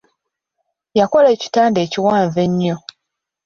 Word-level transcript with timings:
Yakola 0.99 1.27
ekitanda 1.35 1.79
ekiwanvu 1.85 2.37
ennyo. 2.45 2.75